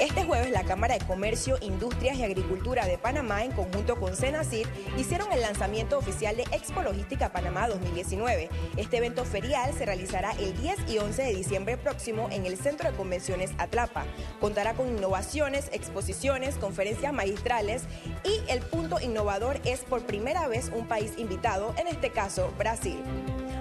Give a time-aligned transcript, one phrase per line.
[0.00, 4.66] Este jueves la Cámara de Comercio, Industrias y Agricultura de Panamá en conjunto con Senacid
[4.96, 8.48] hicieron el lanzamiento oficial de Expo Logística Panamá 2019.
[8.78, 12.90] Este evento ferial se realizará el 10 y 11 de diciembre próximo en el Centro
[12.90, 14.06] de Convenciones Atlapa.
[14.40, 17.82] Contará con innovaciones, exposiciones, conferencias magistrales
[18.24, 23.02] y el punto innovador es por primera vez un país invitado, en este caso Brasil.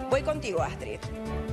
[0.09, 0.99] Voy contigo, Astrid.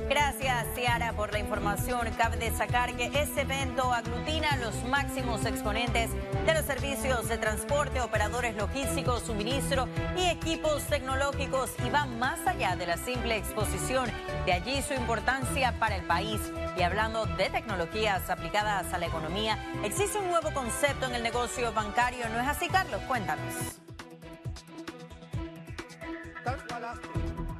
[0.09, 2.07] Gracias, Ciara, por la información.
[2.17, 6.11] Cabe destacar que este evento aglutina a los máximos exponentes
[6.45, 12.77] de los servicios de transporte, operadores logísticos, suministro y equipos tecnológicos y va más allá
[12.77, 14.09] de la simple exposición.
[14.45, 16.39] De allí su importancia para el país.
[16.77, 21.73] Y hablando de tecnologías aplicadas a la economía, existe un nuevo concepto en el negocio
[21.73, 22.29] bancario.
[22.29, 23.01] ¿No es así, Carlos?
[23.07, 23.86] Cuéntanos.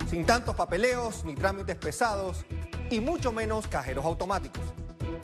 [0.07, 2.45] Sin tantos papeleos ni trámites pesados
[2.89, 4.63] y mucho menos cajeros automáticos.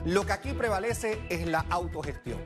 [0.06, 2.40] Lo que aquí prevalece es la autogestión.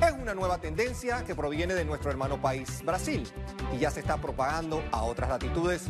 [0.00, 3.30] Es una nueva tendencia que proviene de nuestro hermano país, Brasil,
[3.72, 5.84] y ya se está propagando a otras latitudes.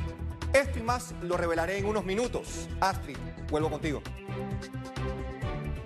[0.52, 2.68] Esto y más lo revelaré en unos minutos.
[2.80, 3.16] Astrid,
[3.50, 4.02] vuelvo contigo.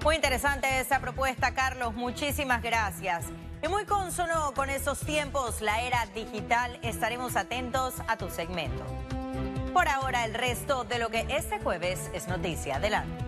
[0.03, 1.95] Muy interesante esa propuesta, Carlos.
[1.95, 3.27] Muchísimas gracias.
[3.63, 8.85] Y muy consono con esos tiempos, la era digital, estaremos atentos a tu segmento.
[9.73, 12.77] Por ahora, el resto de lo que este jueves es noticia.
[12.77, 13.25] Adelante.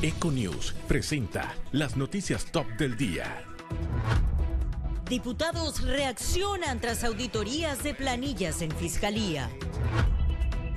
[0.00, 3.42] Econews presenta las noticias top del día.
[5.08, 9.50] Diputados reaccionan tras auditorías de planillas en Fiscalía.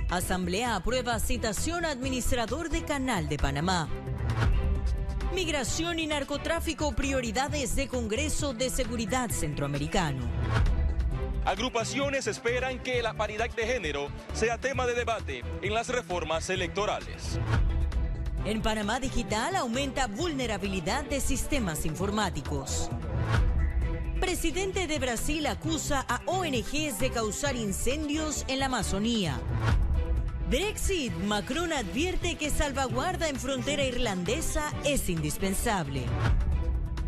[0.10, 3.88] Asamblea aprueba citación administrador de Canal de Panamá.
[5.34, 10.24] Migración y narcotráfico, prioridades de Congreso de Seguridad Centroamericano.
[11.46, 17.40] Agrupaciones esperan que la paridad de género sea tema de debate en las reformas electorales.
[18.44, 22.90] En Panamá Digital aumenta vulnerabilidad de sistemas informáticos.
[24.20, 29.40] Presidente de Brasil acusa a ONGs de causar incendios en la Amazonía.
[30.52, 36.04] Brexit, Macron advierte que salvaguarda en frontera irlandesa es indispensable.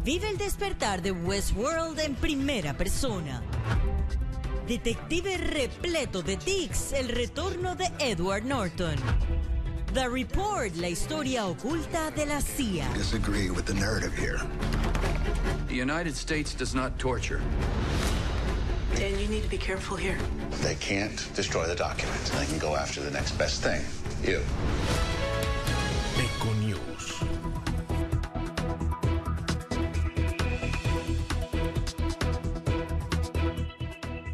[0.05, 3.41] Vive el despertar de Westworld en primera persona.
[4.65, 8.95] Detective repleto de tics, el retorno de Edward Norton.
[9.93, 12.87] The Report, la historia oculta de la CIA.
[12.93, 14.39] Disagree with the narrative here.
[15.67, 17.41] The United States does not torture.
[19.23, 20.17] You need to be careful here.
[20.61, 22.29] They can't destroy the documents.
[22.31, 23.81] They can go after the next best thing.
[24.21, 24.41] You.
[26.17, 27.23] Econews.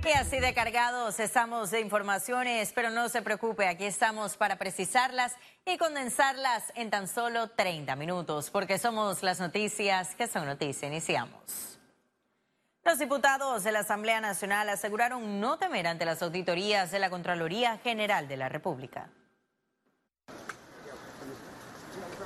[0.03, 5.35] Y así de cargados estamos de informaciones, pero no se preocupe, aquí estamos para precisarlas
[5.67, 10.91] y condensarlas en tan solo 30 minutos, porque somos las noticias que son noticias.
[10.91, 11.78] Iniciamos.
[12.85, 17.77] Los diputados de la Asamblea Nacional aseguraron no temer ante las auditorías de la Contraloría
[17.77, 19.09] General de la República.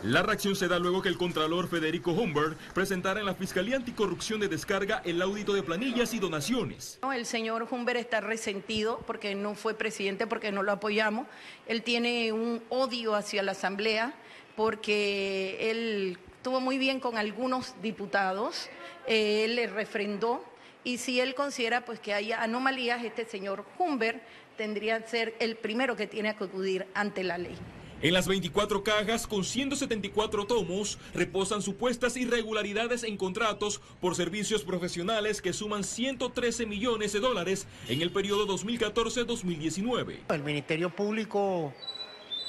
[0.03, 4.41] La reacción se da luego que el Contralor Federico Humbert presentara en la Fiscalía Anticorrupción
[4.41, 6.99] de Descarga el audito de planillas y donaciones.
[7.13, 11.25] El señor Humbert está resentido porque no fue presidente, porque no lo apoyamos.
[11.67, 14.13] Él tiene un odio hacia la Asamblea
[14.55, 18.69] porque él estuvo muy bien con algunos diputados,
[19.07, 20.43] eh, él le refrendó
[20.83, 24.21] y si él considera pues que haya anomalías, este señor Humbert
[24.57, 27.55] tendría que ser el primero que tiene que acudir ante la ley.
[28.01, 35.41] En las 24 cajas con 174 tomos reposan supuestas irregularidades en contratos por servicios profesionales
[35.41, 40.17] que suman 113 millones de dólares en el periodo 2014-2019.
[40.27, 41.73] El Ministerio Público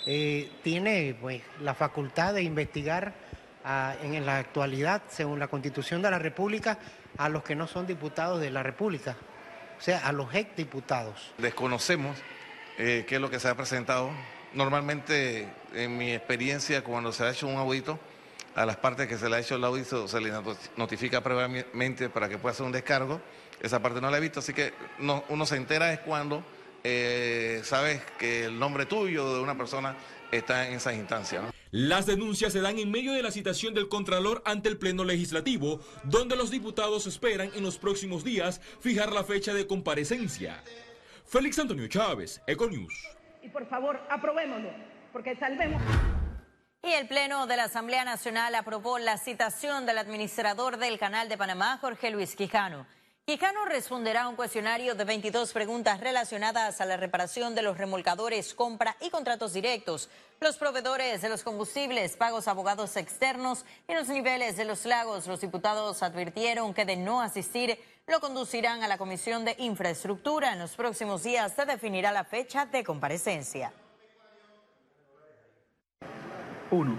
[0.04, 3.24] eh, tiene pues, la facultad de investigar
[3.65, 6.79] en la actualidad, según la Constitución de la República,
[7.17, 9.17] a los que no son diputados de la República,
[9.79, 11.33] o sea, a los exdiputados.
[11.39, 12.16] Desconocemos
[12.78, 14.11] eh, qué es lo que se ha presentado
[14.55, 17.99] Normalmente, en mi experiencia, cuando se ha hecho un audito,
[18.55, 20.31] a las partes que se le ha hecho el audito se le
[20.77, 23.21] notifica previamente para que pueda hacer un descargo.
[23.60, 26.45] Esa parte no la he visto, así que uno se entera es cuando
[26.84, 29.97] eh, sabes que el nombre tuyo de una persona
[30.31, 31.53] está en esas instancias.
[31.76, 35.80] Las denuncias se dan en medio de la citación del Contralor ante el Pleno Legislativo,
[36.04, 40.62] donde los diputados esperan en los próximos días fijar la fecha de comparecencia.
[41.26, 42.94] Félix Antonio Chávez, Econews
[43.42, 44.71] y por favor aprobémoslo,
[45.12, 45.82] porque salvemos.
[46.84, 51.36] Y el Pleno de la Asamblea Nacional aprobó la citación del administrador del Canal de
[51.36, 52.86] Panamá, Jorge Luis Quijano.
[53.26, 58.97] Quijano responderá un cuestionario de 22 preguntas relacionadas a la reparación de los remolcadores, compra
[59.00, 60.10] y contratos directos,
[60.42, 65.26] los proveedores de los combustibles, pagos abogados externos y los niveles de los lagos.
[65.26, 67.78] Los diputados advirtieron que de no asistir
[68.09, 70.53] lo conducirán a la Comisión de Infraestructura.
[70.53, 73.72] En los próximos días se definirá la fecha de comparecencia.
[76.71, 76.94] 1.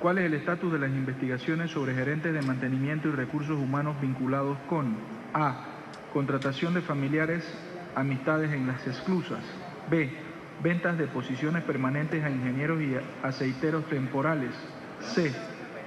[0.00, 4.56] ¿Cuál es el estatus de las investigaciones sobre gerentes de mantenimiento y recursos humanos vinculados
[4.70, 5.64] con a.
[6.12, 7.44] Contratación de familiares,
[7.94, 9.40] amistades en las exclusas.
[9.90, 10.10] B.
[10.62, 14.50] Ventas de posiciones permanentes a ingenieros y aceiteros temporales.
[15.00, 15.32] C.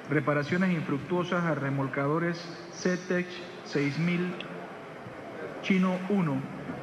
[0.09, 2.37] Reparaciones infructuosas a remolcadores
[2.73, 3.27] CETEX
[3.65, 4.33] 6000
[5.61, 6.41] Chino 1,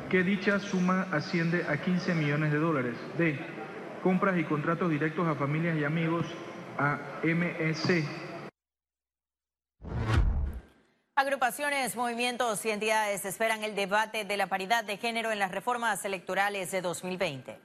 [0.08, 2.94] que dicha suma asciende a 15 millones de dólares.
[3.16, 3.38] D.
[4.02, 6.26] Compras y contratos directos a familias y amigos
[6.78, 8.27] a MEC
[11.18, 16.04] Agrupaciones, movimientos y entidades esperan el debate de la paridad de género en las reformas
[16.04, 17.58] electorales de 2020.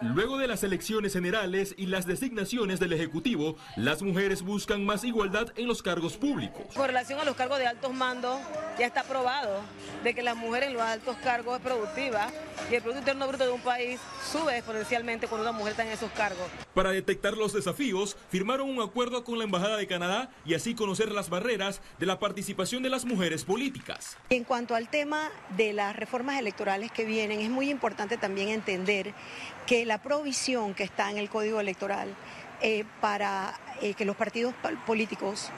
[0.00, 5.52] Luego de las elecciones generales y las designaciones del Ejecutivo, las mujeres buscan más igualdad
[5.56, 6.62] en los cargos públicos.
[6.74, 8.40] Con relación a los cargos de altos mandos,
[8.78, 9.60] ya está probado
[10.02, 12.28] de que la mujer en los altos cargos es productiva
[12.70, 14.00] y el Producto Interno Bruto de un país
[14.30, 16.46] sube exponencialmente cuando una mujer está en esos cargos.
[16.74, 21.12] Para detectar los desafíos, firmaron un acuerdo con la Embajada de Canadá y así conocer
[21.12, 24.16] las barreras de la participación de las mujeres políticas.
[24.30, 29.12] En cuanto al tema de las reformas electorales que vienen, es muy importante también entender
[29.70, 32.12] que la provisión que está en el Código Electoral
[32.60, 34.52] eh, para eh, que los partidos
[34.84, 35.50] políticos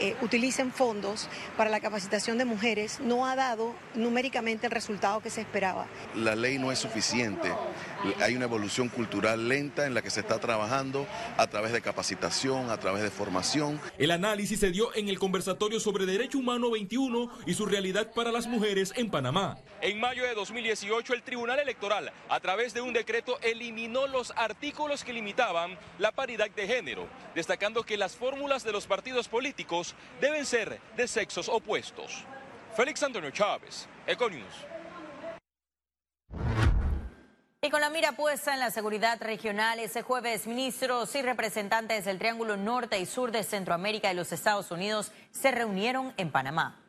[0.00, 5.30] eh, utilicen fondos para la capacitación de mujeres no ha dado numéricamente el resultado que
[5.30, 5.86] se esperaba.
[6.14, 7.50] La ley no es suficiente.
[8.20, 11.06] Hay una evolución cultural lenta en la que se está trabajando
[11.36, 13.80] a través de capacitación, a través de formación.
[13.98, 18.32] El análisis se dio en el conversatorio sobre Derecho Humano 21 y su realidad para
[18.32, 19.58] las mujeres en Panamá.
[19.80, 25.04] En mayo de 2018, el Tribunal Electoral, a través de un decreto, eliminó los artículos
[25.04, 29.46] que limitaban la paridad de género, destacando que las fórmulas de los partidos políticos
[30.20, 32.24] deben ser de sexos opuestos.
[32.76, 34.66] Félix Antonio Chávez, Econius.
[37.62, 42.18] Y con la mira puesta en la seguridad regional, ese jueves ministros y representantes del
[42.18, 46.80] Triángulo Norte y Sur de Centroamérica y los Estados Unidos se reunieron en Panamá.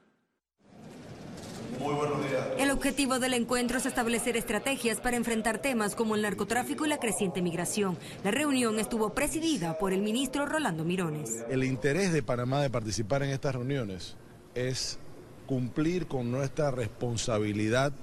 [1.79, 2.46] Muy buenos días.
[2.77, 7.41] Objetivo del encuentro es establecer estrategias para enfrentar temas como el narcotráfico y la creciente
[7.41, 7.97] migración.
[8.23, 11.43] La reunión estuvo presidida por el ministro Rolando Mirones.
[11.49, 14.15] El interés de Panamá de participar en estas reuniones
[14.53, 14.99] es
[15.47, 17.93] cumplir con nuestra responsabilidad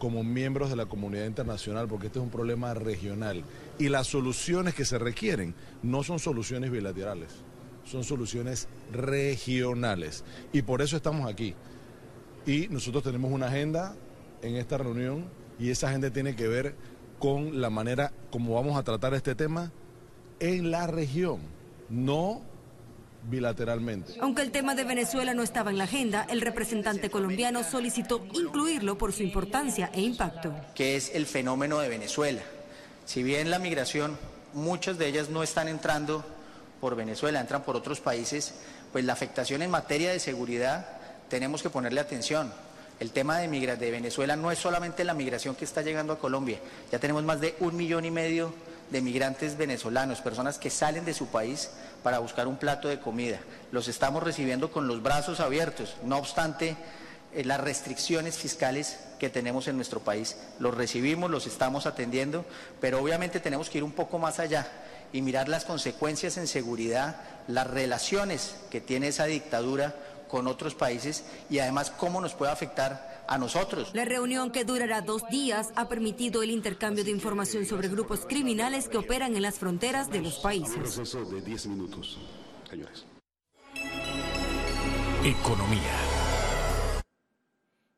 [0.00, 3.44] como miembros de la comunidad internacional, porque este es un problema regional.
[3.78, 5.54] Y las soluciones que se requieren
[5.84, 7.30] no son soluciones bilaterales,
[7.84, 10.24] son soluciones regionales.
[10.52, 11.54] Y por eso estamos aquí.
[12.46, 13.94] Y nosotros tenemos una agenda
[14.42, 15.24] en esta reunión
[15.58, 16.74] y esa agenda tiene que ver
[17.18, 19.72] con la manera como vamos a tratar este tema
[20.40, 21.40] en la región,
[21.88, 22.42] no
[23.24, 24.14] bilateralmente.
[24.20, 28.96] Aunque el tema de Venezuela no estaba en la agenda, el representante colombiano solicitó incluirlo
[28.96, 30.54] por su importancia e impacto.
[30.74, 32.42] Que es el fenómeno de Venezuela.
[33.04, 34.16] Si bien la migración,
[34.54, 36.24] muchas de ellas no están entrando
[36.80, 38.54] por Venezuela, entran por otros países,
[38.92, 40.86] pues la afectación en materia de seguridad
[41.28, 42.52] tenemos que ponerle atención.
[43.00, 46.58] El tema de, de Venezuela no es solamente la migración que está llegando a Colombia,
[46.90, 48.52] ya tenemos más de un millón y medio
[48.90, 51.70] de migrantes venezolanos, personas que salen de su país
[52.02, 53.38] para buscar un plato de comida.
[53.70, 56.76] Los estamos recibiendo con los brazos abiertos, no obstante
[57.34, 60.36] eh, las restricciones fiscales que tenemos en nuestro país.
[60.58, 62.44] Los recibimos, los estamos atendiendo,
[62.80, 64.66] pero obviamente tenemos que ir un poco más allá
[65.12, 69.94] y mirar las consecuencias en seguridad, las relaciones que tiene esa dictadura
[70.28, 73.90] con otros países y además cómo nos puede afectar a nosotros.
[73.94, 78.88] La reunión que durará dos días ha permitido el intercambio de información sobre grupos criminales
[78.88, 81.12] que operan en las fronteras de los países.
[81.30, 82.18] de 10 minutos,
[82.68, 83.04] señores.
[85.24, 85.96] Economía.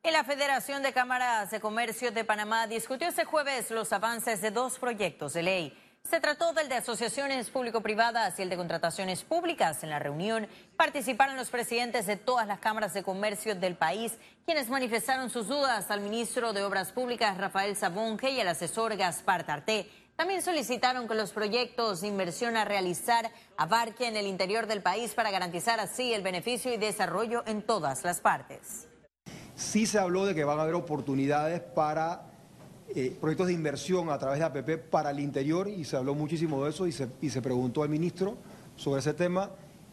[0.03, 4.51] Y la Federación de Cámaras de Comercio de Panamá discutió este jueves los avances de
[4.51, 9.85] dos proyectos de ley se trató del de asociaciones público-privadas y el de contrataciones públicas.
[9.85, 14.69] En la reunión participaron los presidentes de todas las cámaras de comercio del país, quienes
[14.69, 19.89] manifestaron sus dudas al ministro de Obras Públicas, Rafael Sabonge, y al asesor Gaspar Tarté.
[20.17, 25.31] También solicitaron que los proyectos de inversión a realizar abarquen el interior del país para
[25.31, 28.89] garantizar así el beneficio y desarrollo en todas las partes.
[29.55, 32.30] Sí se habló de que van a haber oportunidades para
[32.95, 36.65] eh, proyectos de inversión a través de APP para el interior y se habló muchísimo
[36.65, 38.37] de eso y se, y se preguntó al ministro
[38.77, 39.51] sobre ese tema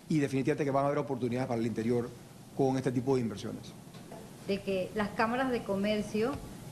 [0.10, 2.10] y definitivamente que van a haber oportunidades para el interior
[2.56, 3.74] con este tipo de inversiones.
[4.48, 6.32] De que las cámaras de comercio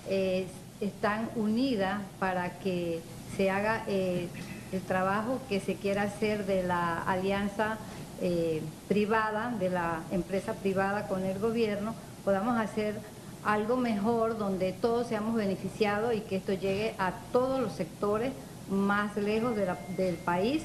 [0.10, 0.48] eh,
[0.82, 3.01] están unidas para que
[3.36, 4.27] se haga eh,
[4.72, 7.77] el trabajo que se quiera hacer de la alianza
[8.22, 12.96] eh, privada, de la empresa privada con el gobierno, podamos hacer
[13.45, 18.33] algo mejor donde todos seamos beneficiados y que esto llegue a todos los sectores
[18.69, 20.63] más lejos del país.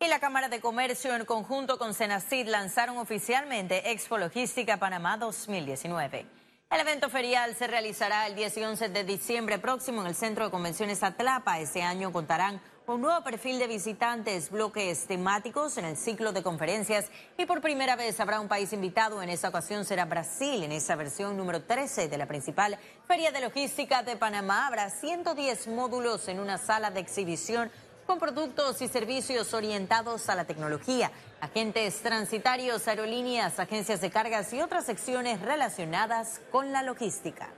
[0.00, 6.26] Y la Cámara de Comercio en conjunto con Senacid lanzaron oficialmente Expo Logística Panamá 2019.
[6.70, 10.44] El evento ferial se realizará el 10 y 11 de diciembre próximo en el Centro
[10.44, 11.60] de Convenciones Atlapa.
[11.60, 12.60] Ese año contarán
[12.94, 17.96] un nuevo perfil de visitantes, bloques temáticos en el ciclo de conferencias y por primera
[17.96, 19.22] vez habrá un país invitado.
[19.22, 20.62] En esa ocasión será Brasil.
[20.62, 25.66] En esa versión número 13 de la principal Feria de Logística de Panamá habrá 110
[25.68, 27.72] módulos en una sala de exhibición
[28.06, 34.62] con productos y servicios orientados a la tecnología, agentes transitarios, aerolíneas, agencias de cargas y
[34.62, 37.50] otras secciones relacionadas con la logística.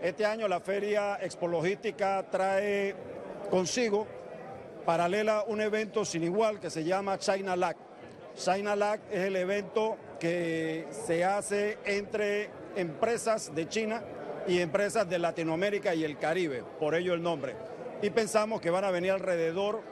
[0.00, 3.11] Este año la Feria Expo Logística trae
[3.52, 4.06] consigo,
[4.86, 7.76] paralela, un evento sin igual que se llama China LAC.
[8.34, 14.02] China LAC es el evento que se hace entre empresas de China
[14.48, 17.54] y empresas de Latinoamérica y el Caribe, por ello el nombre.
[18.00, 19.82] Y pensamos que van a venir alrededor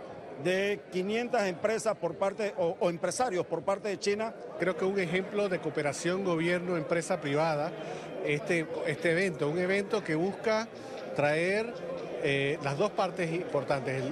[0.42, 4.32] de 500 empresas por parte o, empresarios por parte de China.
[4.58, 7.70] Creo que un ejemplo de cooperación gobierno-empresa privada,
[8.24, 10.66] este, este evento, un evento que busca
[11.14, 11.74] traer
[12.22, 14.02] eh, las dos partes importantes,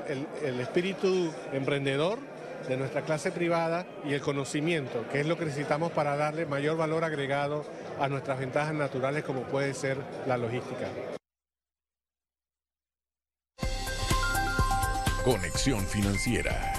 [0.43, 2.19] el, espíritu emprendedor
[2.69, 6.77] de nuestra clase privada y el conocimiento, que es lo que necesitamos para darle mayor
[6.77, 7.65] valor agregado
[8.01, 10.89] a nuestras ventajas naturales como puede ser la logística.
[15.25, 16.73] Conexión financiera.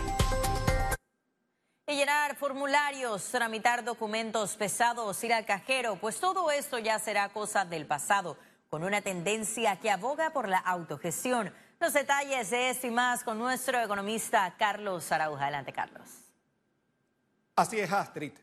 [1.88, 7.66] Y llenar formularios, tramitar documentos pesados, ir al cajero, pues todo esto ya será cosa
[7.66, 8.38] del pasado
[8.70, 11.52] con una tendencia que aboga por la autogestión.
[11.80, 15.44] Los detalles de esto y más con nuestro economista Carlos Arauja.
[15.44, 16.08] Adelante, Carlos.
[17.56, 18.34] Así es, Astrid.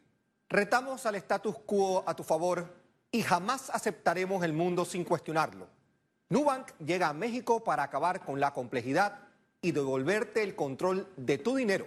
[0.49, 2.75] Retamos al status quo a tu favor
[3.11, 5.69] y jamás aceptaremos el mundo sin cuestionarlo.
[6.29, 9.21] Nubank llega a México para acabar con la complejidad
[9.63, 11.87] y devolverte el control de tu dinero.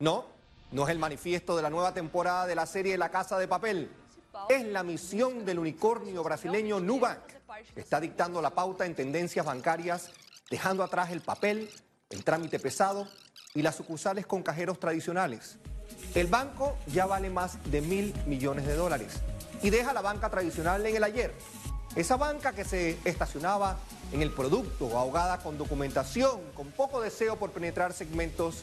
[0.00, 0.26] No,
[0.72, 3.90] no es el manifiesto de la nueva temporada de la serie La Casa de Papel.
[4.48, 7.18] Es la misión del unicornio brasileño Nubank
[7.76, 10.10] está dictando la pauta en tendencias bancarias,
[10.50, 11.70] dejando atrás el papel,
[12.10, 13.06] el trámite pesado
[13.54, 15.58] y las sucursales con cajeros tradicionales.
[16.14, 19.20] El banco ya vale más de mil millones de dólares
[19.62, 21.34] y deja la banca tradicional en el ayer.
[21.96, 23.76] Esa banca que se estacionaba
[24.12, 28.60] en el producto, ahogada con documentación, con poco deseo por penetrar segmentos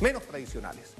[0.00, 0.94] menos tradicionales.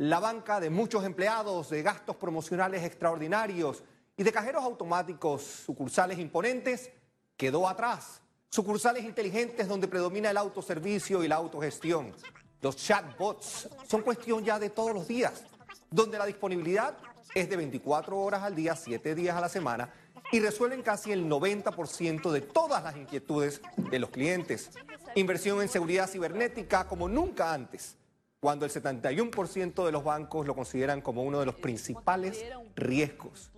[0.00, 3.82] La banca de muchos empleados, de gastos promocionales extraordinarios,
[4.16, 6.90] y de cajeros automáticos, sucursales imponentes,
[7.36, 8.22] quedó atrás.
[8.48, 12.14] Sucursales inteligentes donde predomina el autoservicio y la autogestión.
[12.62, 15.44] Los chatbots son cuestión ya de todos los días,
[15.90, 16.96] donde la disponibilidad
[17.34, 19.92] es de 24 horas al día, 7 días a la semana
[20.32, 24.70] y resuelven casi el 90% de todas las inquietudes de los clientes.
[25.14, 27.98] Inversión en seguridad cibernética como nunca antes,
[28.40, 32.42] cuando el 71% de los bancos lo consideran como uno de los principales
[32.74, 33.50] riesgos.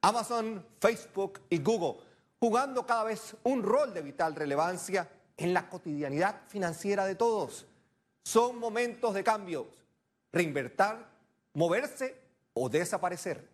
[0.00, 2.00] Amazon, Facebook y Google,
[2.38, 7.66] jugando cada vez un rol de vital relevancia en la cotidianidad financiera de todos.
[8.24, 9.66] Son momentos de cambios,
[10.32, 11.04] reinvertir,
[11.54, 12.16] moverse
[12.54, 13.48] o desaparecer.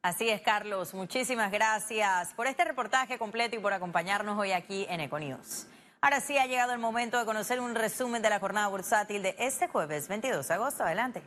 [0.00, 0.94] Así es, Carlos.
[0.94, 5.66] Muchísimas gracias por este reportaje completo y por acompañarnos hoy aquí en Econius.
[6.02, 9.36] Ahora sí ha llegado el momento de conocer un resumen de la jornada bursátil de
[9.38, 10.82] este jueves 22 de agosto.
[10.82, 11.22] Adelante.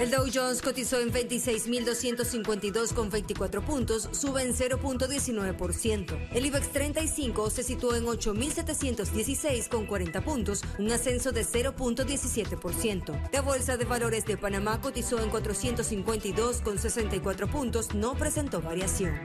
[0.00, 6.28] El Dow Jones cotizó en 26.252,24 puntos, sube en 0.19%.
[6.32, 13.30] El IBEX 35 se situó en 8.716,40 puntos, un ascenso de 0.17%.
[13.32, 19.20] La Bolsa de Valores de Panamá cotizó en 452,64 puntos, no presentó variación.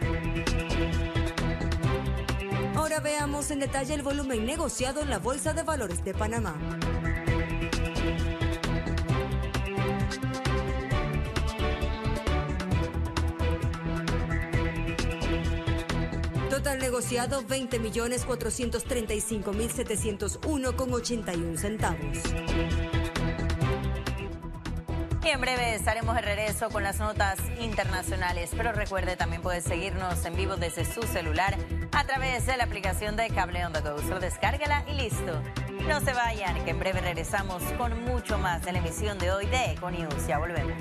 [2.83, 6.53] Ahora veamos en detalle el volumen negociado en la Bolsa de Valores de Panamá.
[16.49, 21.99] Total negociado 20 millones 435 mil 701 con 81 centavos.
[25.23, 28.51] Y en breve estaremos de regreso con las notas internacionales.
[28.57, 31.55] Pero recuerde, también puede seguirnos en vivo desde su celular
[31.95, 34.19] a través de la aplicación de Cable On The Go.
[34.19, 35.41] Descárgala y listo.
[35.87, 39.45] No se vayan, que en breve regresamos con mucho más de la emisión de hoy
[39.45, 40.27] de Econews.
[40.27, 40.77] Ya volvemos.